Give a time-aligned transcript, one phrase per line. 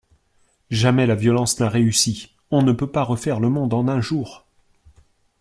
[0.71, 4.47] Jamais la violence n'a réussi, on ne peut pas refaire le monde en un jour.